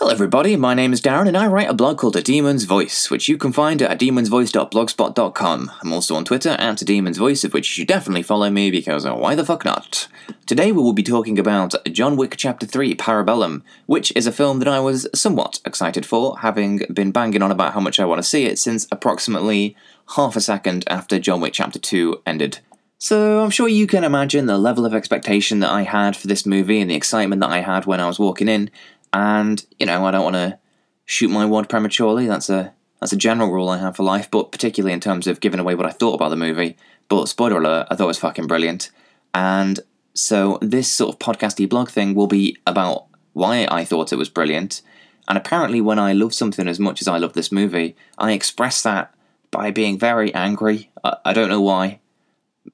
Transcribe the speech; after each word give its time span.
Hello, 0.00 0.10
everybody. 0.10 0.56
My 0.56 0.72
name 0.72 0.94
is 0.94 1.02
Darren, 1.02 1.28
and 1.28 1.36
I 1.36 1.46
write 1.46 1.68
a 1.68 1.74
blog 1.74 1.98
called 1.98 2.16
A 2.16 2.22
Demon's 2.22 2.64
Voice, 2.64 3.10
which 3.10 3.28
you 3.28 3.36
can 3.36 3.52
find 3.52 3.82
at 3.82 4.00
demonsvoice.blogspot.com. 4.00 5.72
I'm 5.82 5.92
also 5.92 6.14
on 6.14 6.24
Twitter 6.24 6.56
at 6.58 6.80
A 6.80 6.84
Demon's 6.86 7.18
Voice, 7.18 7.44
of 7.44 7.52
which 7.52 7.68
you 7.68 7.82
should 7.82 7.88
definitely 7.88 8.22
follow 8.22 8.48
me 8.48 8.70
because 8.70 9.04
why 9.04 9.34
the 9.34 9.44
fuck 9.44 9.62
not? 9.62 10.08
Today 10.46 10.72
we 10.72 10.82
will 10.82 10.94
be 10.94 11.02
talking 11.02 11.38
about 11.38 11.74
John 11.92 12.16
Wick 12.16 12.36
Chapter 12.38 12.64
3 12.64 12.94
Parabellum, 12.94 13.60
which 13.84 14.10
is 14.16 14.26
a 14.26 14.32
film 14.32 14.58
that 14.60 14.68
I 14.68 14.80
was 14.80 15.06
somewhat 15.14 15.60
excited 15.66 16.06
for, 16.06 16.38
having 16.38 16.78
been 16.90 17.12
banging 17.12 17.42
on 17.42 17.50
about 17.50 17.74
how 17.74 17.80
much 17.80 18.00
I 18.00 18.06
want 18.06 18.20
to 18.20 18.26
see 18.26 18.46
it 18.46 18.58
since 18.58 18.88
approximately 18.90 19.76
half 20.16 20.34
a 20.34 20.40
second 20.40 20.84
after 20.86 21.18
John 21.18 21.42
Wick 21.42 21.52
Chapter 21.52 21.78
2 21.78 22.22
ended. 22.26 22.60
So 22.96 23.42
I'm 23.42 23.50
sure 23.50 23.68
you 23.68 23.86
can 23.86 24.04
imagine 24.04 24.44
the 24.46 24.58
level 24.58 24.84
of 24.86 24.94
expectation 24.94 25.60
that 25.60 25.70
I 25.70 25.82
had 25.82 26.16
for 26.16 26.26
this 26.26 26.44
movie 26.44 26.80
and 26.80 26.90
the 26.90 26.94
excitement 26.94 27.40
that 27.40 27.50
I 27.50 27.60
had 27.60 27.86
when 27.86 28.00
I 28.00 28.06
was 28.06 28.18
walking 28.18 28.46
in, 28.46 28.70
and 29.12 29.64
you 29.78 29.86
know 29.86 30.04
I 30.04 30.10
don't 30.10 30.24
want 30.24 30.36
to 30.36 30.58
shoot 31.04 31.28
my 31.28 31.44
wad 31.44 31.68
prematurely. 31.68 32.26
That's 32.26 32.50
a 32.50 32.72
that's 33.00 33.12
a 33.12 33.16
general 33.16 33.50
rule 33.50 33.68
I 33.68 33.78
have 33.78 33.96
for 33.96 34.02
life, 34.02 34.30
but 34.30 34.52
particularly 34.52 34.92
in 34.92 35.00
terms 35.00 35.26
of 35.26 35.40
giving 35.40 35.60
away 35.60 35.74
what 35.74 35.86
I 35.86 35.90
thought 35.90 36.14
about 36.14 36.28
the 36.28 36.36
movie. 36.36 36.76
But 37.08 37.28
spoiler 37.28 37.58
alert, 37.58 37.88
I 37.90 37.96
thought 37.96 38.04
it 38.04 38.08
was 38.08 38.18
fucking 38.18 38.46
brilliant. 38.46 38.90
And 39.34 39.80
so 40.14 40.58
this 40.60 40.88
sort 40.92 41.14
of 41.14 41.18
podcasty 41.18 41.68
blog 41.68 41.88
thing 41.88 42.14
will 42.14 42.26
be 42.26 42.58
about 42.66 43.06
why 43.32 43.66
I 43.70 43.84
thought 43.84 44.12
it 44.12 44.16
was 44.16 44.28
brilliant. 44.28 44.82
And 45.28 45.38
apparently, 45.38 45.80
when 45.80 45.98
I 45.98 46.12
love 46.12 46.34
something 46.34 46.68
as 46.68 46.78
much 46.78 47.00
as 47.00 47.08
I 47.08 47.18
love 47.18 47.32
this 47.32 47.52
movie, 47.52 47.96
I 48.18 48.32
express 48.32 48.82
that 48.82 49.14
by 49.50 49.70
being 49.70 49.98
very 49.98 50.34
angry. 50.34 50.90
I, 51.02 51.16
I 51.24 51.32
don't 51.32 51.48
know 51.48 51.60
why. 51.60 52.00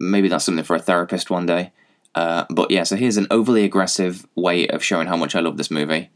Maybe 0.01 0.29
that's 0.29 0.45
something 0.45 0.65
for 0.65 0.77
a 0.77 0.81
therapist 0.81 1.31
one 1.31 1.47
day. 1.47 1.73
Uh, 2.15 2.47
but 2.51 2.71
yeah, 2.71 2.83
so 2.83 2.97
here's 2.97 3.19
an 3.19 3.27
overly 3.31 3.65
aggressive 3.65 4.27
way 4.35 4.67
of 4.69 4.83
showing 4.83 5.07
how 5.07 5.17
much 5.17 5.35
I 5.35 5.41
love 5.41 5.59
this 5.59 5.71
movie 5.71 6.11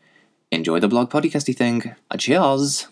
enjoy 0.51 0.81
the 0.81 0.89
blog 0.89 1.11
podcasty 1.11 1.57
thing. 1.57 1.95
Cheers! 2.19 2.89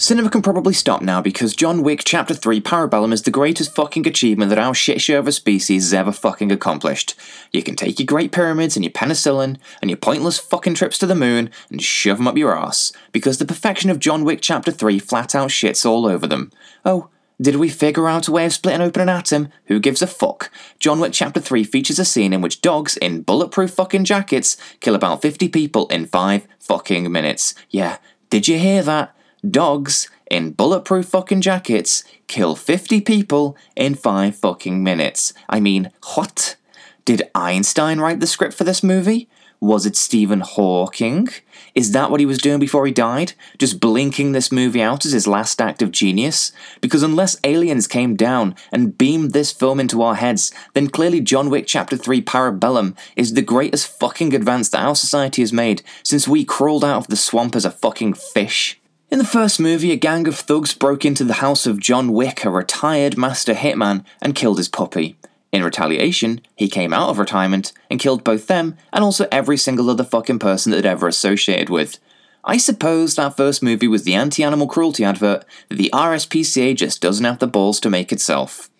Cinema 0.00 0.30
can 0.30 0.42
probably 0.42 0.72
stop 0.72 1.02
now 1.02 1.20
because 1.20 1.56
John 1.56 1.82
Wick 1.82 2.02
Chapter 2.04 2.32
3 2.32 2.60
Parabellum 2.60 3.12
is 3.12 3.22
the 3.22 3.32
greatest 3.32 3.74
fucking 3.74 4.06
achievement 4.06 4.48
that 4.48 4.58
our 4.58 4.72
shit 4.72 5.02
show 5.02 5.18
of 5.18 5.26
a 5.26 5.32
species 5.32 5.82
has 5.86 5.92
ever 5.92 6.12
fucking 6.12 6.52
accomplished. 6.52 7.14
You 7.52 7.62
can 7.62 7.74
take 7.74 7.98
your 7.98 8.06
Great 8.06 8.30
Pyramids 8.30 8.76
and 8.76 8.84
your 8.84 8.92
penicillin 8.92 9.58
and 9.82 9.90
your 9.90 9.98
pointless 9.98 10.38
fucking 10.38 10.74
trips 10.74 10.98
to 10.98 11.06
the 11.06 11.16
moon 11.16 11.50
and 11.68 11.82
shove 11.82 12.18
them 12.18 12.28
up 12.28 12.38
your 12.38 12.56
ass 12.56 12.92
because 13.12 13.38
the 13.38 13.44
perfection 13.44 13.90
of 13.90 13.98
John 13.98 14.24
Wick 14.24 14.38
Chapter 14.40 14.70
3 14.70 15.00
flat 15.00 15.34
out 15.34 15.50
shits 15.50 15.84
all 15.84 16.06
over 16.06 16.28
them. 16.28 16.52
Oh, 16.84 17.10
did 17.40 17.56
we 17.56 17.68
figure 17.68 18.08
out 18.08 18.26
a 18.26 18.32
way 18.32 18.46
of 18.46 18.52
splitting 18.52 18.80
open 18.80 19.02
an 19.02 19.08
atom? 19.08 19.48
Who 19.66 19.78
gives 19.78 20.02
a 20.02 20.06
fuck? 20.06 20.50
John 20.80 20.98
Wick 20.98 21.12
Chapter 21.12 21.40
3 21.40 21.62
features 21.64 21.98
a 21.98 22.04
scene 22.04 22.32
in 22.32 22.40
which 22.40 22.60
dogs 22.60 22.96
in 22.96 23.22
bulletproof 23.22 23.70
fucking 23.70 24.04
jackets 24.04 24.56
kill 24.80 24.94
about 24.94 25.22
50 25.22 25.48
people 25.48 25.86
in 25.88 26.06
5 26.06 26.48
fucking 26.58 27.10
minutes. 27.12 27.54
Yeah, 27.70 27.98
did 28.28 28.48
you 28.48 28.58
hear 28.58 28.82
that? 28.82 29.14
Dogs 29.48 30.10
in 30.28 30.50
bulletproof 30.50 31.06
fucking 31.06 31.40
jackets 31.40 32.02
kill 32.26 32.56
50 32.56 33.00
people 33.02 33.56
in 33.76 33.94
5 33.94 34.34
fucking 34.34 34.82
minutes. 34.82 35.32
I 35.48 35.60
mean, 35.60 35.90
what? 36.14 36.56
Did 37.04 37.30
Einstein 37.34 38.00
write 38.00 38.20
the 38.20 38.26
script 38.26 38.54
for 38.54 38.64
this 38.64 38.82
movie? 38.82 39.28
Was 39.60 39.86
it 39.86 39.96
Stephen 39.96 40.40
Hawking? 40.40 41.28
Is 41.74 41.90
that 41.90 42.12
what 42.12 42.20
he 42.20 42.26
was 42.26 42.38
doing 42.38 42.60
before 42.60 42.86
he 42.86 42.92
died? 42.92 43.32
Just 43.58 43.80
blinking 43.80 44.30
this 44.30 44.52
movie 44.52 44.80
out 44.80 45.04
as 45.04 45.10
his 45.10 45.26
last 45.26 45.60
act 45.60 45.82
of 45.82 45.90
genius? 45.90 46.52
Because 46.80 47.02
unless 47.02 47.40
aliens 47.42 47.88
came 47.88 48.14
down 48.14 48.54
and 48.70 48.96
beamed 48.96 49.32
this 49.32 49.50
film 49.50 49.80
into 49.80 50.00
our 50.00 50.14
heads, 50.14 50.52
then 50.74 50.88
clearly 50.88 51.20
John 51.20 51.50
Wick 51.50 51.66
Chapter 51.66 51.96
3 51.96 52.22
Parabellum 52.22 52.96
is 53.16 53.34
the 53.34 53.42
greatest 53.42 53.88
fucking 53.98 54.32
advance 54.32 54.68
that 54.68 54.82
our 54.82 54.94
society 54.94 55.42
has 55.42 55.52
made 55.52 55.82
since 56.04 56.28
we 56.28 56.44
crawled 56.44 56.84
out 56.84 56.98
of 56.98 57.06
the 57.08 57.16
swamp 57.16 57.56
as 57.56 57.64
a 57.64 57.70
fucking 57.72 58.14
fish. 58.14 58.80
In 59.10 59.18
the 59.18 59.24
first 59.24 59.58
movie, 59.58 59.90
a 59.90 59.96
gang 59.96 60.28
of 60.28 60.36
thugs 60.36 60.72
broke 60.72 61.04
into 61.04 61.24
the 61.24 61.34
house 61.34 61.66
of 61.66 61.80
John 61.80 62.12
Wick, 62.12 62.44
a 62.44 62.50
retired 62.50 63.18
master 63.18 63.54
hitman, 63.54 64.04
and 64.22 64.36
killed 64.36 64.58
his 64.58 64.68
puppy. 64.68 65.16
In 65.50 65.64
retaliation, 65.64 66.40
he 66.56 66.68
came 66.68 66.92
out 66.92 67.08
of 67.08 67.18
retirement 67.18 67.72
and 67.90 68.00
killed 68.00 68.22
both 68.22 68.46
them 68.46 68.76
and 68.92 69.02
also 69.02 69.26
every 69.32 69.56
single 69.56 69.88
other 69.88 70.04
fucking 70.04 70.38
person 70.38 70.70
that 70.70 70.78
had 70.78 70.86
ever 70.86 71.08
associated 71.08 71.70
with. 71.70 71.98
I 72.44 72.56
suppose 72.56 73.14
that 73.14 73.36
first 73.36 73.62
movie 73.62 73.88
was 73.88 74.04
the 74.04 74.14
anti 74.14 74.44
animal 74.44 74.66
cruelty 74.66 75.04
advert 75.04 75.44
that 75.68 75.76
the 75.76 75.90
RSPCA 75.92 76.76
just 76.76 77.00
doesn't 77.00 77.24
have 77.24 77.38
the 77.38 77.46
balls 77.46 77.80
to 77.80 77.90
make 77.90 78.12
itself. 78.12 78.70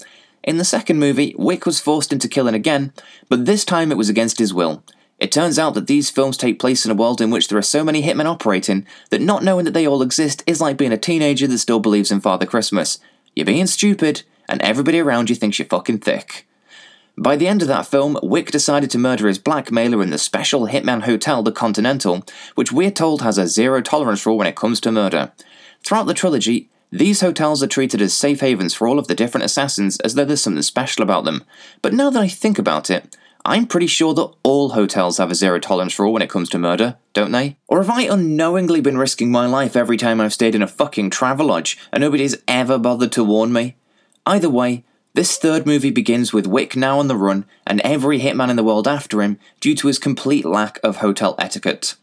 In 0.42 0.56
the 0.56 0.64
second 0.64 0.98
movie, 0.98 1.34
Wick 1.36 1.66
was 1.66 1.80
forced 1.80 2.12
into 2.12 2.28
killing 2.28 2.54
again, 2.54 2.92
but 3.28 3.44
this 3.44 3.64
time 3.64 3.90
it 3.90 3.98
was 3.98 4.08
against 4.08 4.38
his 4.38 4.54
will. 4.54 4.82
It 5.18 5.32
turns 5.32 5.58
out 5.58 5.74
that 5.74 5.88
these 5.88 6.10
films 6.10 6.36
take 6.36 6.60
place 6.60 6.84
in 6.84 6.92
a 6.92 6.94
world 6.94 7.20
in 7.20 7.30
which 7.30 7.48
there 7.48 7.58
are 7.58 7.62
so 7.62 7.82
many 7.82 8.02
hitmen 8.02 8.26
operating 8.26 8.86
that 9.10 9.20
not 9.20 9.42
knowing 9.42 9.64
that 9.64 9.74
they 9.74 9.86
all 9.86 10.00
exist 10.00 10.44
is 10.46 10.60
like 10.60 10.76
being 10.76 10.92
a 10.92 10.96
teenager 10.96 11.46
that 11.48 11.58
still 11.58 11.80
believes 11.80 12.12
in 12.12 12.20
Father 12.20 12.46
Christmas. 12.46 12.98
You're 13.34 13.44
being 13.44 13.66
stupid, 13.66 14.22
and 14.48 14.62
everybody 14.62 15.00
around 15.00 15.28
you 15.28 15.36
thinks 15.36 15.58
you're 15.58 15.66
fucking 15.66 15.98
thick. 15.98 16.47
By 17.20 17.34
the 17.34 17.48
end 17.48 17.62
of 17.62 17.68
that 17.68 17.86
film, 17.86 18.16
Wick 18.22 18.52
decided 18.52 18.92
to 18.92 18.98
murder 18.98 19.26
his 19.26 19.40
blackmailer 19.40 20.00
in 20.04 20.10
the 20.10 20.18
special 20.18 20.68
hitman 20.68 21.02
hotel, 21.02 21.42
the 21.42 21.50
Continental, 21.50 22.24
which 22.54 22.70
we're 22.70 22.92
told 22.92 23.22
has 23.22 23.38
a 23.38 23.48
zero 23.48 23.82
tolerance 23.82 24.24
rule 24.24 24.38
when 24.38 24.46
it 24.46 24.54
comes 24.54 24.78
to 24.80 24.92
murder. 24.92 25.32
Throughout 25.82 26.06
the 26.06 26.14
trilogy, 26.14 26.70
these 26.92 27.20
hotels 27.20 27.60
are 27.60 27.66
treated 27.66 28.00
as 28.00 28.14
safe 28.14 28.38
havens 28.38 28.72
for 28.72 28.86
all 28.86 29.00
of 29.00 29.08
the 29.08 29.16
different 29.16 29.44
assassins 29.44 29.98
as 30.00 30.14
though 30.14 30.24
there's 30.24 30.40
something 30.40 30.62
special 30.62 31.02
about 31.02 31.24
them. 31.24 31.44
But 31.82 31.92
now 31.92 32.08
that 32.08 32.22
I 32.22 32.28
think 32.28 32.56
about 32.56 32.88
it, 32.88 33.16
I'm 33.44 33.66
pretty 33.66 33.88
sure 33.88 34.14
that 34.14 34.32
all 34.44 34.70
hotels 34.70 35.18
have 35.18 35.32
a 35.32 35.34
zero 35.34 35.58
tolerance 35.58 35.98
rule 35.98 36.12
when 36.12 36.22
it 36.22 36.30
comes 36.30 36.48
to 36.50 36.58
murder, 36.58 36.98
don't 37.14 37.32
they? 37.32 37.56
Or 37.66 37.82
have 37.82 37.90
I 37.90 38.02
unknowingly 38.02 38.80
been 38.80 38.96
risking 38.96 39.32
my 39.32 39.46
life 39.46 39.74
every 39.74 39.96
time 39.96 40.20
I've 40.20 40.34
stayed 40.34 40.54
in 40.54 40.62
a 40.62 40.68
fucking 40.68 41.10
Travelodge 41.10 41.78
and 41.92 42.00
nobody's 42.00 42.36
ever 42.46 42.78
bothered 42.78 43.10
to 43.12 43.24
warn 43.24 43.52
me? 43.52 43.74
Either 44.24 44.48
way, 44.48 44.84
this 45.18 45.36
third 45.36 45.66
movie 45.66 45.90
begins 45.90 46.32
with 46.32 46.46
Wick 46.46 46.76
now 46.76 47.00
on 47.00 47.08
the 47.08 47.16
run 47.16 47.44
and 47.66 47.80
every 47.80 48.20
hitman 48.20 48.50
in 48.50 48.54
the 48.54 48.62
world 48.62 48.86
after 48.86 49.20
him 49.20 49.36
due 49.58 49.74
to 49.74 49.88
his 49.88 49.98
complete 49.98 50.44
lack 50.44 50.78
of 50.84 50.98
hotel 50.98 51.34
etiquette. 51.40 51.96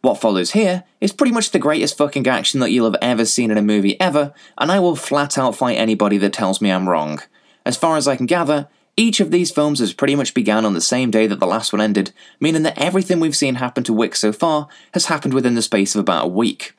What 0.00 0.20
follows 0.20 0.50
here 0.50 0.82
is 1.00 1.12
pretty 1.12 1.30
much 1.30 1.52
the 1.52 1.60
greatest 1.60 1.96
fucking 1.96 2.26
action 2.26 2.58
that 2.58 2.72
you'll 2.72 2.90
have 2.90 3.00
ever 3.00 3.24
seen 3.24 3.52
in 3.52 3.58
a 3.58 3.62
movie 3.62 4.00
ever, 4.00 4.34
and 4.58 4.72
I 4.72 4.80
will 4.80 4.96
flat 4.96 5.38
out 5.38 5.54
fight 5.54 5.78
anybody 5.78 6.18
that 6.18 6.32
tells 6.32 6.60
me 6.60 6.72
I'm 6.72 6.88
wrong. 6.88 7.22
As 7.64 7.76
far 7.76 7.96
as 7.96 8.08
I 8.08 8.16
can 8.16 8.26
gather, 8.26 8.66
each 8.96 9.20
of 9.20 9.30
these 9.30 9.52
films 9.52 9.78
has 9.78 9.92
pretty 9.92 10.16
much 10.16 10.34
began 10.34 10.64
on 10.64 10.74
the 10.74 10.80
same 10.80 11.12
day 11.12 11.28
that 11.28 11.38
the 11.38 11.46
last 11.46 11.72
one 11.72 11.80
ended, 11.80 12.10
meaning 12.40 12.64
that 12.64 12.76
everything 12.76 13.20
we've 13.20 13.36
seen 13.36 13.54
happen 13.54 13.84
to 13.84 13.92
Wick 13.92 14.16
so 14.16 14.32
far 14.32 14.66
has 14.94 15.06
happened 15.06 15.32
within 15.32 15.54
the 15.54 15.62
space 15.62 15.94
of 15.94 16.00
about 16.00 16.24
a 16.24 16.28
week. 16.28 16.74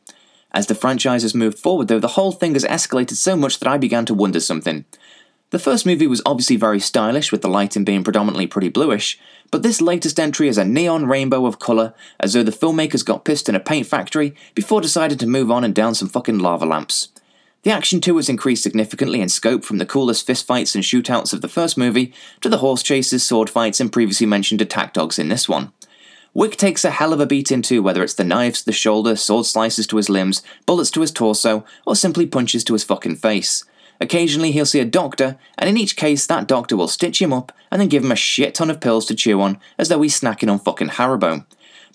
As 0.51 0.67
the 0.67 0.75
franchise 0.75 1.21
has 1.21 1.33
moved 1.35 1.57
forward, 1.57 1.87
though, 1.87 1.99
the 1.99 2.09
whole 2.09 2.33
thing 2.33 2.53
has 2.55 2.65
escalated 2.65 3.15
so 3.15 3.37
much 3.37 3.59
that 3.59 3.69
I 3.69 3.77
began 3.77 4.05
to 4.07 4.13
wonder 4.13 4.41
something. 4.41 4.83
The 5.51 5.59
first 5.59 5.83
movie 5.83 6.05
was 6.05 6.21
obviously 6.27 6.57
very 6.57 6.79
stylish, 6.79 7.31
with 7.31 7.41
the 7.41 7.47
lighting 7.47 7.83
being 7.83 8.03
predominantly 8.03 8.45
pretty 8.45 8.69
bluish, 8.69 9.17
but 9.49 9.63
this 9.63 9.81
latest 9.81 10.19
entry 10.19 10.47
is 10.47 10.59
a 10.59 10.65
neon 10.65 11.07
rainbow 11.07 11.47
of 11.47 11.57
colour, 11.57 11.95
as 12.19 12.33
though 12.33 12.43
the 12.43 12.51
filmmakers 12.51 13.03
got 13.03 13.25
pissed 13.25 13.49
in 13.49 13.55
a 13.55 13.59
paint 13.59 13.87
factory 13.87 14.35
before 14.53 14.79
deciding 14.79 15.17
to 15.17 15.25
move 15.25 15.49
on 15.49 15.63
and 15.63 15.73
down 15.73 15.95
some 15.95 16.07
fucking 16.07 16.37
lava 16.37 16.67
lamps. 16.67 17.07
The 17.63 17.71
action 17.71 17.99
too 17.99 18.15
has 18.17 18.29
increased 18.29 18.61
significantly 18.61 19.21
in 19.21 19.27
scope 19.27 19.63
from 19.63 19.79
the 19.79 19.87
coolest 19.87 20.27
fistfights 20.27 20.75
and 20.75 20.83
shootouts 20.83 21.33
of 21.33 21.41
the 21.41 21.47
first 21.47 21.79
movie 21.79 22.13
to 22.41 22.49
the 22.49 22.59
horse 22.59 22.83
chases, 22.83 23.23
sword 23.23 23.49
fights, 23.49 23.79
and 23.79 23.91
previously 23.91 24.27
mentioned 24.27 24.61
attack 24.61 24.93
dogs 24.93 25.17
in 25.17 25.29
this 25.29 25.49
one. 25.49 25.73
Wick 26.35 26.57
takes 26.57 26.85
a 26.85 26.91
hell 26.91 27.11
of 27.11 27.19
a 27.19 27.25
beating 27.25 27.63
too, 27.63 27.81
whether 27.81 28.03
it's 28.03 28.13
the 28.13 28.23
knives 28.23 28.59
to 28.59 28.65
the 28.67 28.71
shoulder, 28.71 29.15
sword 29.15 29.47
slices 29.47 29.87
to 29.87 29.97
his 29.97 30.09
limbs, 30.09 30.43
bullets 30.67 30.91
to 30.91 31.01
his 31.01 31.11
torso, 31.11 31.65
or 31.87 31.95
simply 31.95 32.27
punches 32.27 32.63
to 32.63 32.73
his 32.73 32.83
fucking 32.83 33.15
face. 33.15 33.65
Occasionally, 34.01 34.51
he'll 34.51 34.65
see 34.65 34.79
a 34.79 34.85
doctor, 34.85 35.37
and 35.57 35.69
in 35.69 35.77
each 35.77 35.95
case, 35.95 36.25
that 36.25 36.47
doctor 36.47 36.77
will 36.77 36.87
stitch 36.87 37.21
him 37.21 37.33
up 37.33 37.51
and 37.69 37.81
then 37.81 37.89
give 37.89 38.03
him 38.03 38.11
a 38.11 38.15
shit 38.15 38.55
ton 38.55 38.69
of 38.69 38.79
pills 38.79 39.05
to 39.07 39.15
chew 39.15 39.41
on, 39.41 39.59
as 39.77 39.89
though 39.89 40.01
he's 40.01 40.19
snacking 40.19 40.51
on 40.51 40.59
fucking 40.59 40.89
Haribo. 40.89 41.45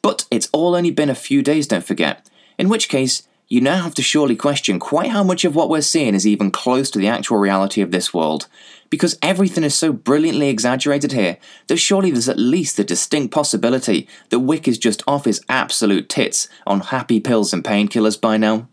But 0.02 0.26
it's 0.30 0.50
all 0.52 0.74
only 0.74 0.90
been 0.90 1.08
a 1.08 1.14
few 1.14 1.42
days, 1.42 1.66
don't 1.66 1.84
forget. 1.84 2.28
In 2.58 2.68
which 2.68 2.90
case, 2.90 3.26
you 3.48 3.60
now 3.60 3.82
have 3.82 3.94
to 3.94 4.02
surely 4.02 4.36
question 4.36 4.78
quite 4.78 5.10
how 5.10 5.22
much 5.22 5.44
of 5.44 5.54
what 5.54 5.68
we're 5.68 5.80
seeing 5.80 6.14
is 6.14 6.26
even 6.26 6.50
close 6.50 6.90
to 6.90 6.98
the 6.98 7.08
actual 7.08 7.38
reality 7.38 7.80
of 7.80 7.90
this 7.90 8.12
world. 8.12 8.48
Because 8.90 9.18
everything 9.22 9.64
is 9.64 9.74
so 9.74 9.92
brilliantly 9.92 10.48
exaggerated 10.48 11.12
here 11.12 11.38
that 11.66 11.76
surely 11.76 12.10
there's 12.10 12.28
at 12.28 12.38
least 12.38 12.76
the 12.76 12.84
distinct 12.84 13.34
possibility 13.34 14.08
that 14.30 14.40
Wick 14.40 14.68
is 14.68 14.78
just 14.78 15.02
off 15.06 15.24
his 15.24 15.42
absolute 15.48 16.08
tits 16.08 16.48
on 16.66 16.80
happy 16.80 17.20
pills 17.20 17.52
and 17.52 17.64
painkillers 17.64 18.20
by 18.20 18.36
now. 18.36 18.68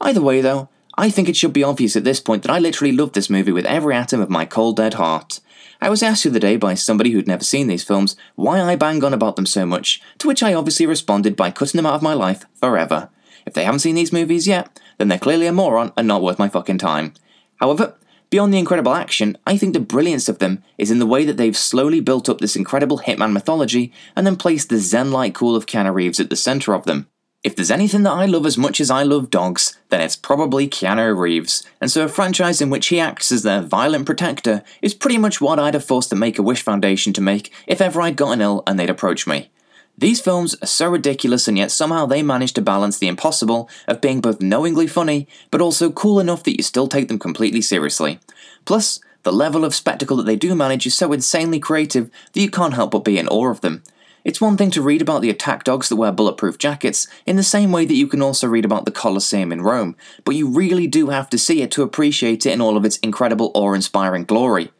Either 0.00 0.20
way, 0.20 0.40
though, 0.40 0.68
I 0.96 1.10
think 1.10 1.28
it 1.28 1.36
should 1.36 1.52
be 1.52 1.64
obvious 1.64 1.96
at 1.96 2.04
this 2.04 2.20
point 2.20 2.42
that 2.42 2.50
I 2.50 2.58
literally 2.58 2.92
love 2.92 3.12
this 3.12 3.30
movie 3.30 3.52
with 3.52 3.66
every 3.66 3.94
atom 3.94 4.20
of 4.20 4.30
my 4.30 4.44
cold 4.44 4.76
dead 4.76 4.94
heart. 4.94 5.40
I 5.80 5.88
was 5.88 6.02
asked 6.02 6.24
the 6.24 6.30
other 6.30 6.38
day 6.38 6.56
by 6.56 6.74
somebody 6.74 7.10
who'd 7.10 7.28
never 7.28 7.44
seen 7.44 7.66
these 7.66 7.84
films 7.84 8.16
why 8.34 8.60
I 8.60 8.76
bang 8.76 9.02
on 9.02 9.14
about 9.14 9.36
them 9.36 9.46
so 9.46 9.64
much, 9.64 10.02
to 10.18 10.28
which 10.28 10.42
I 10.42 10.52
obviously 10.52 10.86
responded 10.86 11.36
by 11.36 11.50
cutting 11.50 11.78
them 11.78 11.86
out 11.86 11.94
of 11.94 12.02
my 12.02 12.12
life 12.12 12.44
forever. 12.54 13.08
If 13.46 13.54
they 13.54 13.64
haven't 13.64 13.80
seen 13.80 13.94
these 13.94 14.12
movies 14.12 14.46
yet, 14.46 14.78
then 14.98 15.08
they're 15.08 15.18
clearly 15.18 15.46
a 15.46 15.52
moron 15.52 15.92
and 15.96 16.06
not 16.06 16.22
worth 16.22 16.38
my 16.38 16.48
fucking 16.48 16.78
time. 16.78 17.14
However, 17.56 17.96
Beyond 18.30 18.54
the 18.54 18.60
incredible 18.60 18.94
action, 18.94 19.36
I 19.44 19.56
think 19.56 19.72
the 19.72 19.80
brilliance 19.80 20.28
of 20.28 20.38
them 20.38 20.62
is 20.78 20.92
in 20.92 21.00
the 21.00 21.06
way 21.06 21.24
that 21.24 21.36
they've 21.36 21.56
slowly 21.56 22.00
built 22.00 22.28
up 22.28 22.38
this 22.38 22.54
incredible 22.54 23.00
Hitman 23.00 23.32
mythology 23.32 23.92
and 24.14 24.24
then 24.24 24.36
placed 24.36 24.68
the 24.68 24.78
zen 24.78 25.10
like 25.10 25.34
cool 25.34 25.56
of 25.56 25.66
Keanu 25.66 25.92
Reeves 25.92 26.20
at 26.20 26.30
the 26.30 26.36
centre 26.36 26.72
of 26.72 26.84
them. 26.84 27.08
If 27.42 27.56
there's 27.56 27.70
anything 27.70 28.02
that 28.02 28.12
I 28.12 28.26
love 28.26 28.44
as 28.44 28.58
much 28.58 28.82
as 28.82 28.90
I 28.90 29.02
love 29.02 29.30
dogs, 29.30 29.78
then 29.88 30.02
it's 30.02 30.14
probably 30.14 30.68
Keanu 30.68 31.16
Reeves, 31.16 31.64
and 31.80 31.90
so 31.90 32.04
a 32.04 32.08
franchise 32.08 32.60
in 32.60 32.68
which 32.68 32.88
he 32.88 33.00
acts 33.00 33.32
as 33.32 33.44
their 33.44 33.62
violent 33.62 34.04
protector 34.04 34.62
is 34.82 34.92
pretty 34.92 35.16
much 35.16 35.40
what 35.40 35.58
I'd 35.58 35.72
have 35.72 35.84
forced 35.84 36.10
the 36.10 36.16
Make 36.16 36.38
a 36.38 36.42
Wish 36.42 36.60
Foundation 36.60 37.14
to 37.14 37.22
make 37.22 37.50
if 37.66 37.80
ever 37.80 38.02
I'd 38.02 38.16
gotten 38.16 38.42
ill 38.42 38.62
and 38.66 38.78
they'd 38.78 38.90
approach 38.90 39.26
me. 39.26 39.50
These 39.96 40.20
films 40.20 40.54
are 40.62 40.66
so 40.66 40.90
ridiculous, 40.90 41.48
and 41.48 41.56
yet 41.56 41.70
somehow 41.70 42.04
they 42.04 42.22
manage 42.22 42.52
to 42.54 42.60
balance 42.60 42.98
the 42.98 43.08
impossible 43.08 43.70
of 43.88 44.02
being 44.02 44.20
both 44.20 44.42
knowingly 44.42 44.86
funny, 44.86 45.26
but 45.50 45.62
also 45.62 45.90
cool 45.90 46.20
enough 46.20 46.42
that 46.42 46.58
you 46.58 46.62
still 46.62 46.88
take 46.88 47.08
them 47.08 47.18
completely 47.18 47.62
seriously. 47.62 48.20
Plus, 48.66 49.00
the 49.22 49.32
level 49.32 49.64
of 49.64 49.74
spectacle 49.74 50.18
that 50.18 50.26
they 50.26 50.36
do 50.36 50.54
manage 50.54 50.84
is 50.84 50.94
so 50.94 51.10
insanely 51.14 51.58
creative 51.58 52.10
that 52.34 52.40
you 52.40 52.50
can't 52.50 52.74
help 52.74 52.90
but 52.90 53.04
be 53.04 53.18
in 53.18 53.28
awe 53.28 53.48
of 53.48 53.62
them. 53.62 53.82
It's 54.22 54.40
one 54.40 54.56
thing 54.56 54.70
to 54.72 54.82
read 54.82 55.00
about 55.00 55.22
the 55.22 55.30
attack 55.30 55.64
dogs 55.64 55.88
that 55.88 55.96
wear 55.96 56.12
bulletproof 56.12 56.58
jackets, 56.58 57.06
in 57.24 57.36
the 57.36 57.42
same 57.42 57.72
way 57.72 57.84
that 57.86 57.94
you 57.94 58.06
can 58.06 58.20
also 58.20 58.46
read 58.46 58.64
about 58.64 58.84
the 58.84 58.90
Colosseum 58.90 59.50
in 59.52 59.62
Rome, 59.62 59.96
but 60.24 60.34
you 60.34 60.48
really 60.48 60.86
do 60.86 61.08
have 61.08 61.30
to 61.30 61.38
see 61.38 61.62
it 61.62 61.70
to 61.72 61.82
appreciate 61.82 62.44
it 62.44 62.52
in 62.52 62.60
all 62.60 62.76
of 62.76 62.84
its 62.84 62.98
incredible 62.98 63.50
awe 63.54 63.72
inspiring 63.72 64.24
glory. 64.24 64.70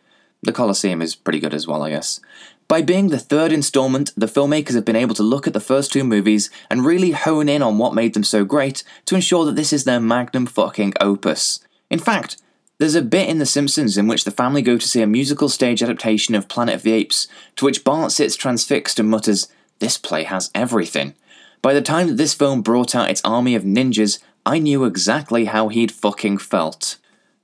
The 0.42 0.52
Colosseum 0.52 1.00
is 1.00 1.14
pretty 1.14 1.40
good 1.40 1.54
as 1.54 1.66
well, 1.66 1.82
I 1.82 1.90
guess. 1.90 2.20
By 2.68 2.82
being 2.82 3.08
the 3.08 3.18
third 3.18 3.50
installment, 3.50 4.12
the 4.16 4.26
filmmakers 4.26 4.74
have 4.74 4.84
been 4.84 4.94
able 4.94 5.14
to 5.16 5.22
look 5.22 5.46
at 5.46 5.54
the 5.54 5.58
first 5.58 5.92
two 5.92 6.04
movies 6.04 6.50
and 6.70 6.84
really 6.84 7.10
hone 7.10 7.48
in 7.48 7.62
on 7.62 7.78
what 7.78 7.94
made 7.94 8.14
them 8.14 8.22
so 8.22 8.44
great 8.44 8.84
to 9.06 9.16
ensure 9.16 9.44
that 9.46 9.56
this 9.56 9.72
is 9.72 9.84
their 9.84 10.00
magnum 10.00 10.46
fucking 10.46 10.94
opus. 11.00 11.60
In 11.90 11.98
fact, 11.98 12.36
there's 12.80 12.94
a 12.94 13.02
bit 13.02 13.28
in 13.28 13.36
The 13.36 13.44
Simpsons 13.44 13.98
in 13.98 14.06
which 14.06 14.24
the 14.24 14.30
family 14.30 14.62
go 14.62 14.78
to 14.78 14.88
see 14.88 15.02
a 15.02 15.06
musical 15.06 15.50
stage 15.50 15.82
adaptation 15.82 16.34
of 16.34 16.48
Planet 16.48 16.76
of 16.76 16.82
the 16.82 16.92
Apes, 16.92 17.28
to 17.56 17.66
which 17.66 17.84
Bart 17.84 18.10
sits 18.10 18.36
transfixed 18.36 18.98
and 18.98 19.10
mutters, 19.10 19.48
This 19.80 19.98
play 19.98 20.24
has 20.24 20.50
everything. 20.54 21.12
By 21.60 21.74
the 21.74 21.82
time 21.82 22.06
that 22.06 22.16
this 22.16 22.32
film 22.32 22.62
brought 22.62 22.94
out 22.94 23.10
its 23.10 23.20
army 23.22 23.54
of 23.54 23.64
ninjas, 23.64 24.18
I 24.46 24.58
knew 24.58 24.86
exactly 24.86 25.44
how 25.44 25.68
he'd 25.68 25.92
fucking 25.92 26.38
felt. 26.38 26.96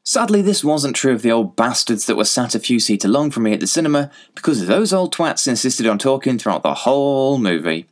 Sadly, 0.05 0.41
this 0.41 0.65
wasn't 0.65 0.97
true 0.97 1.13
of 1.13 1.21
the 1.21 1.33
old 1.33 1.55
bastards 1.55 2.07
that 2.07 2.17
were 2.17 2.25
sat 2.25 2.55
a 2.55 2.59
few 2.59 2.81
seats 2.81 3.05
along 3.05 3.33
from 3.33 3.43
me 3.43 3.53
at 3.53 3.61
the 3.61 3.67
cinema, 3.67 4.11
because 4.35 4.67
those 4.67 4.95
old 4.95 5.15
twats 5.15 5.47
insisted 5.47 5.87
on 5.87 5.99
talking 5.99 6.39
throughout 6.39 6.63
the 6.63 6.73
whole 6.73 7.37
movie. 7.37 7.87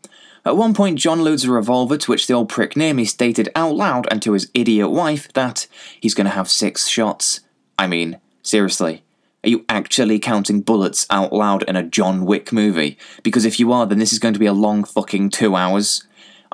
At 0.47 0.59
one 0.59 0.75
point, 0.75 0.99
John 0.99 1.25
loads 1.25 1.45
a 1.45 1.51
revolver 1.51 1.97
to 1.97 2.11
which 2.11 2.27
the 2.27 2.35
old 2.35 2.51
prick 2.51 2.77
near 2.77 2.93
me 2.93 3.07
stated 3.07 3.49
out 3.57 3.77
loud 3.77 4.07
and 4.11 4.21
to 4.23 4.33
his 4.33 4.51
idiot 4.53 4.91
wife 4.91 5.33
that 5.33 5.67
he's 5.99 6.15
going 6.15 6.27
to 6.27 6.31
have 6.31 6.51
six 6.51 6.87
shots. 6.87 7.41
I 7.79 7.87
mean, 7.87 8.21
seriously. 8.43 9.03
Are 9.43 9.49
you 9.49 9.65
actually 9.69 10.19
counting 10.19 10.61
bullets 10.61 11.07
out 11.11 11.33
loud 11.33 11.63
in 11.65 11.77
a 11.77 11.83
John 11.83 12.25
Wick 12.25 12.53
movie? 12.53 12.99
Because 13.23 13.45
if 13.45 13.59
you 13.59 13.73
are, 13.73 13.87
then 13.87 13.99
this 13.99 14.13
is 14.13 14.19
going 14.19 14.35
to 14.35 14.41
be 14.41 14.47
a 14.47 14.55
long 14.55 14.85
fucking 14.85 15.31
two 15.31 15.55
hours. 15.55 16.05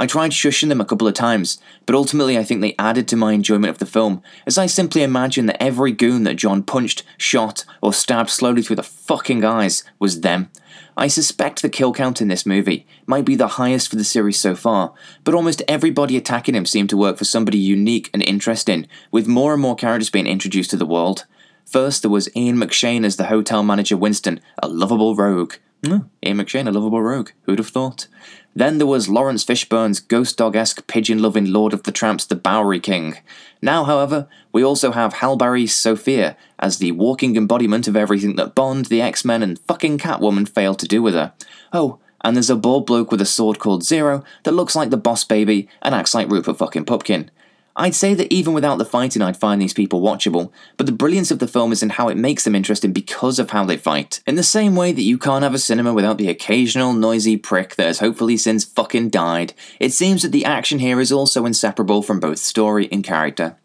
I 0.00 0.06
tried 0.06 0.31
shushing 0.31 0.70
them 0.70 0.81
a 0.81 0.87
couple 0.87 1.06
of 1.06 1.12
times, 1.12 1.58
but 1.85 1.94
ultimately 1.94 2.38
I 2.38 2.43
think 2.43 2.62
they 2.62 2.75
added 2.79 3.06
to 3.08 3.17
my 3.17 3.35
enjoyment 3.35 3.69
of 3.69 3.76
the 3.76 3.85
film, 3.85 4.23
as 4.47 4.56
I 4.56 4.64
simply 4.64 5.02
imagine 5.02 5.44
that 5.44 5.62
every 5.62 5.93
goon 5.93 6.23
that 6.25 6.37
John 6.37 6.62
punched, 6.62 7.02
shot, 7.19 7.67
or 7.82 7.93
stabbed 7.93 8.31
slowly 8.31 8.62
through 8.62 8.76
the 8.76 8.82
fucking 8.82 9.44
eyes 9.44 9.85
was 9.99 10.23
them. 10.23 10.49
I 10.97 11.08
suspect 11.08 11.61
the 11.61 11.69
kill 11.69 11.93
count 11.93 12.23
in 12.23 12.29
this 12.29 12.47
movie 12.47 12.87
might 13.05 13.26
be 13.26 13.35
the 13.35 13.58
highest 13.58 13.91
for 13.91 13.97
the 13.97 14.05
series 14.05 14.41
so 14.41 14.55
far, 14.56 14.94
but 15.23 15.35
almost 15.35 15.61
everybody 15.69 16.17
attacking 16.17 16.55
him 16.55 16.64
seemed 16.64 16.88
to 16.88 16.97
work 16.97 17.19
for 17.19 17.26
somebody 17.26 17.58
unique 17.58 18.08
and 18.14 18.23
interesting, 18.23 18.88
with 19.11 19.29
more 19.29 19.52
and 19.52 19.61
more 19.61 19.76
characters 19.76 20.08
being 20.08 20.26
introduced 20.26 20.70
to 20.70 20.79
the 20.79 20.87
world. 20.87 21.26
First, 21.67 22.00
there 22.00 22.11
was 22.11 22.35
Ian 22.35 22.56
McShane 22.56 23.05
as 23.05 23.17
the 23.17 23.26
hotel 23.26 23.62
manager 23.62 23.99
Winston, 23.99 24.41
a 24.62 24.67
lovable 24.67 25.14
rogue. 25.14 25.56
Mm, 25.82 26.08
Ian 26.25 26.38
McShane, 26.38 26.69
a 26.69 26.73
lovable 26.73 27.02
rogue. 27.02 27.31
Who'd 27.43 27.58
have 27.58 27.69
thought? 27.69 28.06
Then 28.55 28.79
there 28.79 28.87
was 28.87 29.08
Laurence 29.08 29.44
Fishburne's 29.44 30.00
ghost 30.00 30.37
dog 30.37 30.56
esque 30.56 30.87
pigeon 30.87 31.23
loving 31.23 31.52
Lord 31.52 31.73
of 31.73 31.85
the 31.85 31.93
Tramps, 31.93 32.26
the 32.26 32.35
Bowery 32.35 32.81
King. 32.81 33.17
Now, 33.62 33.85
however, 33.85 34.29
we 34.52 34.64
also 34.64 34.91
have 34.91 35.14
Halle 35.14 35.37
Berry's 35.37 35.75
Sofia 35.75 36.37
as 36.58 36.79
the 36.79 36.93
walking 36.93 37.37
embodiment 37.37 37.87
of 37.87 37.97
everything 37.97 38.37
that 38.37 38.55
Bond, 38.55 38.87
the 38.87 39.00
X 39.00 39.25
Men, 39.25 39.43
and 39.43 39.58
fucking 39.61 39.99
Catwoman 39.99 40.49
failed 40.49 40.79
to 40.81 40.88
do 40.88 41.00
with 41.00 41.14
her. 41.14 41.32
Oh, 41.73 41.99
and 42.23 42.37
there's 42.37 42.50
a 42.50 42.56
bald 42.56 42.87
bloke 42.87 43.11
with 43.11 43.20
a 43.20 43.26
sword 43.26 43.58
called 43.58 43.85
Zero 43.85 44.25
that 44.43 44.52
looks 44.52 44.76
like 44.76 44.91
the 44.91 44.97
boss 44.97 45.25
baby 45.25 45.69
and 45.81 45.94
acts 45.94 46.14
like 46.14 46.29
Rupert 46.29 46.58
fucking 46.58 46.85
Pupkin. 46.85 47.31
I'd 47.76 47.94
say 47.94 48.14
that 48.14 48.32
even 48.32 48.52
without 48.52 48.78
the 48.78 48.84
fighting, 48.84 49.22
I'd 49.22 49.37
find 49.37 49.62
these 49.62 49.72
people 49.72 50.02
watchable, 50.02 50.50
but 50.76 50.87
the 50.87 50.93
brilliance 50.93 51.31
of 51.31 51.38
the 51.38 51.46
film 51.46 51.70
is 51.70 51.82
in 51.82 51.90
how 51.90 52.08
it 52.08 52.17
makes 52.17 52.44
them 52.44 52.55
interesting 52.55 52.93
because 52.93 53.38
of 53.38 53.50
how 53.50 53.64
they 53.64 53.76
fight. 53.76 54.20
In 54.26 54.34
the 54.34 54.43
same 54.43 54.75
way 54.75 54.93
that 54.93 55.02
you 55.02 55.17
can't 55.17 55.44
have 55.44 55.55
a 55.55 55.58
cinema 55.58 55.94
without 55.94 56.19
the 56.19 56.28
occasional 56.28 56.93
noisy 56.93 57.37
prick 57.37 57.76
that 57.76 57.87
has 57.87 58.00
hopefully 58.00 58.37
since 58.37 58.64
fucking 58.64 59.11
died, 59.11 59.55
it 59.78 59.93
seems 59.93 60.22
that 60.22 60.32
the 60.32 60.44
action 60.44 60.81
here 60.81 61.00
is 61.00 61.12
also 61.12 61.46
inseparable 61.46 62.02
from 62.02 62.19
both 62.19 62.38
story 62.38 62.88
and 62.90 63.05
character. 63.05 63.56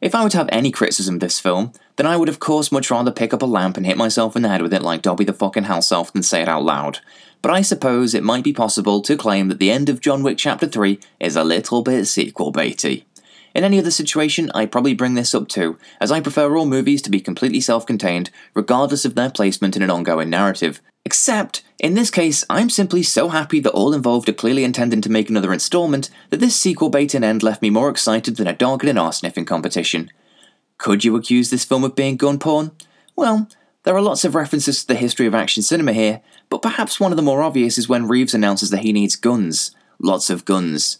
If 0.00 0.14
I 0.14 0.22
were 0.22 0.30
to 0.30 0.38
have 0.38 0.48
any 0.50 0.70
criticism 0.70 1.16
of 1.16 1.20
this 1.20 1.40
film, 1.40 1.72
then 1.96 2.06
I 2.06 2.16
would 2.16 2.28
of 2.28 2.40
course 2.40 2.72
much 2.72 2.90
rather 2.90 3.10
pick 3.10 3.34
up 3.34 3.42
a 3.42 3.46
lamp 3.46 3.76
and 3.76 3.84
hit 3.84 3.96
myself 3.96 4.36
in 4.36 4.42
the 4.42 4.48
head 4.48 4.62
with 4.62 4.72
it 4.72 4.82
like 4.82 5.02
Dobby 5.02 5.24
the 5.24 5.32
fucking 5.32 5.64
house 5.64 5.92
elf 5.92 6.12
than 6.12 6.22
say 6.22 6.40
it 6.40 6.48
out 6.48 6.62
loud. 6.62 7.00
But 7.42 7.52
I 7.52 7.62
suppose 7.62 8.14
it 8.14 8.24
might 8.24 8.44
be 8.44 8.52
possible 8.52 9.02
to 9.02 9.16
claim 9.16 9.48
that 9.48 9.58
the 9.58 9.70
end 9.70 9.88
of 9.88 10.00
John 10.00 10.22
Wick 10.22 10.38
Chapter 10.38 10.66
3 10.66 10.98
is 11.20 11.36
a 11.36 11.44
little 11.44 11.82
bit 11.82 12.06
sequel 12.06 12.52
baity. 12.52 13.04
In 13.54 13.64
any 13.64 13.78
other 13.78 13.90
situation, 13.90 14.50
I 14.54 14.66
probably 14.66 14.94
bring 14.94 15.14
this 15.14 15.34
up 15.34 15.48
too, 15.48 15.78
as 16.00 16.12
I 16.12 16.20
prefer 16.20 16.56
all 16.56 16.66
movies 16.66 17.02
to 17.02 17.10
be 17.10 17.20
completely 17.20 17.60
self 17.60 17.86
contained, 17.86 18.30
regardless 18.54 19.04
of 19.04 19.14
their 19.14 19.30
placement 19.30 19.76
in 19.76 19.82
an 19.82 19.90
ongoing 19.90 20.30
narrative. 20.30 20.80
Except, 21.04 21.62
in 21.78 21.94
this 21.94 22.10
case, 22.10 22.44
I'm 22.50 22.68
simply 22.68 23.02
so 23.02 23.28
happy 23.28 23.60
that 23.60 23.72
all 23.72 23.94
involved 23.94 24.28
are 24.28 24.34
clearly 24.34 24.64
intending 24.64 25.00
to 25.00 25.10
make 25.10 25.30
another 25.30 25.52
installment 25.52 26.10
that 26.30 26.40
this 26.40 26.54
sequel 26.54 26.90
bait 26.90 27.14
and 27.14 27.24
end 27.24 27.42
left 27.42 27.62
me 27.62 27.70
more 27.70 27.88
excited 27.88 28.36
than 28.36 28.46
a 28.46 28.52
dog 28.52 28.82
in 28.82 28.90
an 28.90 28.98
arse 28.98 29.18
sniffing 29.18 29.46
competition. 29.46 30.10
Could 30.76 31.04
you 31.04 31.16
accuse 31.16 31.50
this 31.50 31.64
film 31.64 31.82
of 31.84 31.94
being 31.94 32.16
gun 32.16 32.38
porn? 32.38 32.72
Well, 33.16 33.48
there 33.84 33.96
are 33.96 34.02
lots 34.02 34.24
of 34.24 34.34
references 34.34 34.82
to 34.82 34.88
the 34.88 34.94
history 34.94 35.26
of 35.26 35.34
action 35.34 35.62
cinema 35.62 35.92
here, 35.92 36.20
but 36.50 36.60
perhaps 36.60 37.00
one 37.00 37.10
of 37.10 37.16
the 37.16 37.22
more 37.22 37.42
obvious 37.42 37.78
is 37.78 37.88
when 37.88 38.06
Reeves 38.06 38.34
announces 38.34 38.68
that 38.70 38.82
he 38.82 38.92
needs 38.92 39.16
guns. 39.16 39.70
Lots 39.98 40.28
of 40.28 40.44
guns. 40.44 40.98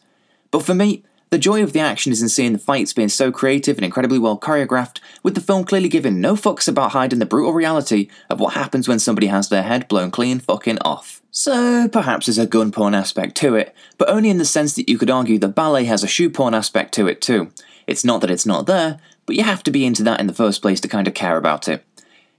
But 0.50 0.62
for 0.62 0.74
me, 0.74 1.04
the 1.30 1.38
joy 1.38 1.62
of 1.62 1.72
the 1.72 1.80
action 1.80 2.12
is 2.12 2.22
in 2.22 2.28
seeing 2.28 2.52
the 2.52 2.58
fights 2.58 2.92
being 2.92 3.08
so 3.08 3.30
creative 3.30 3.76
and 3.76 3.84
incredibly 3.84 4.18
well 4.18 4.38
choreographed, 4.38 5.00
with 5.22 5.34
the 5.34 5.40
film 5.40 5.64
clearly 5.64 5.88
giving 5.88 6.20
no 6.20 6.34
fucks 6.34 6.68
about 6.68 6.92
hiding 6.92 7.18
the 7.18 7.26
brutal 7.26 7.52
reality 7.52 8.08
of 8.30 8.40
what 8.40 8.54
happens 8.54 8.88
when 8.88 8.98
somebody 8.98 9.26
has 9.26 9.48
their 9.48 9.62
head 9.62 9.88
blown 9.88 10.10
clean 10.10 10.38
fucking 10.38 10.78
off. 10.84 11.22
So 11.30 11.88
perhaps 11.88 12.26
there's 12.26 12.38
a 12.38 12.46
gun 12.46 12.72
porn 12.72 12.94
aspect 12.94 13.36
to 13.36 13.54
it, 13.54 13.74
but 13.98 14.08
only 14.08 14.30
in 14.30 14.38
the 14.38 14.44
sense 14.44 14.74
that 14.74 14.88
you 14.88 14.98
could 14.98 15.10
argue 15.10 15.38
the 15.38 15.48
ballet 15.48 15.84
has 15.84 16.02
a 16.02 16.08
shoe 16.08 16.30
porn 16.30 16.54
aspect 16.54 16.94
to 16.94 17.06
it 17.06 17.20
too. 17.20 17.50
It's 17.86 18.04
not 18.04 18.20
that 18.22 18.30
it's 18.30 18.46
not 18.46 18.66
there, 18.66 18.98
but 19.26 19.36
you 19.36 19.44
have 19.44 19.62
to 19.64 19.70
be 19.70 19.84
into 19.84 20.02
that 20.04 20.20
in 20.20 20.26
the 20.26 20.34
first 20.34 20.62
place 20.62 20.80
to 20.80 20.88
kind 20.88 21.06
of 21.06 21.14
care 21.14 21.36
about 21.36 21.68
it. 21.68 21.84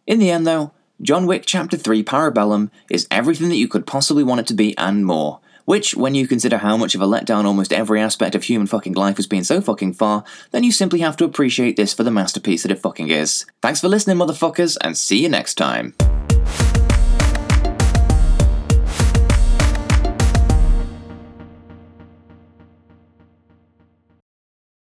In 0.07 0.19
the 0.19 0.31
end 0.31 0.47
though, 0.47 0.71
John 1.01 1.27
Wick 1.27 1.43
Chapter 1.45 1.77
3 1.77 2.03
Parabellum 2.03 2.71
is 2.89 3.07
everything 3.09 3.49
that 3.49 3.55
you 3.55 3.67
could 3.67 3.87
possibly 3.87 4.23
want 4.23 4.41
it 4.41 4.47
to 4.47 4.53
be 4.53 4.77
and 4.77 5.05
more. 5.05 5.39
Which, 5.69 5.93
when 5.93 6.15
you 6.15 6.27
consider 6.27 6.57
how 6.57 6.77
much 6.77 6.95
of 6.95 7.01
a 7.01 7.05
letdown 7.05 7.45
almost 7.45 7.71
every 7.71 8.01
aspect 8.01 8.33
of 8.33 8.41
human 8.41 8.65
fucking 8.65 8.93
life 8.93 9.17
has 9.17 9.27
been 9.27 9.43
so 9.43 9.61
fucking 9.61 9.93
far, 9.93 10.23
then 10.49 10.63
you 10.63 10.71
simply 10.71 11.01
have 11.01 11.15
to 11.17 11.25
appreciate 11.25 11.75
this 11.75 11.93
for 11.93 12.01
the 12.01 12.09
masterpiece 12.09 12.63
that 12.63 12.71
it 12.71 12.79
fucking 12.79 13.09
is. 13.09 13.45
Thanks 13.61 13.79
for 13.79 13.87
listening, 13.87 14.17
motherfuckers, 14.17 14.79
and 14.81 14.97
see 14.97 15.21
you 15.21 15.29
next 15.29 15.59
time. 15.59 15.93